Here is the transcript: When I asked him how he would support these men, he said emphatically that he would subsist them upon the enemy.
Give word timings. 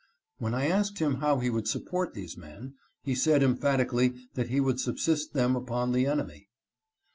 When 0.39 0.55
I 0.55 0.65
asked 0.65 0.97
him 0.97 1.17
how 1.17 1.37
he 1.37 1.51
would 1.51 1.67
support 1.67 2.15
these 2.15 2.35
men, 2.35 2.73
he 3.03 3.13
said 3.13 3.43
emphatically 3.43 4.15
that 4.33 4.49
he 4.49 4.59
would 4.59 4.79
subsist 4.79 5.33
them 5.35 5.55
upon 5.55 5.91
the 5.91 6.07
enemy. 6.07 6.49